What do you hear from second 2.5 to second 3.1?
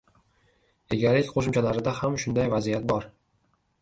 vaziyat bor